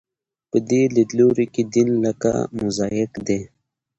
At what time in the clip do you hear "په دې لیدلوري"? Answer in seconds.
0.49-1.45